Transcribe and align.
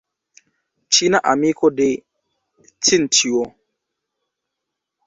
Ĉina 0.99 1.21
amiko 1.33 1.71
de 1.81 1.87
Tinĉjo. 2.87 3.45